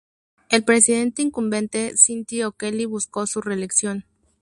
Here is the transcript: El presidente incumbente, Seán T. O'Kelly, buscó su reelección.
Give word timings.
El 0.49 0.63
presidente 0.63 1.21
incumbente, 1.21 1.95
Seán 1.95 2.25
T. 2.25 2.43
O'Kelly, 2.43 2.85
buscó 2.85 3.27
su 3.27 3.39
reelección. 3.39 4.05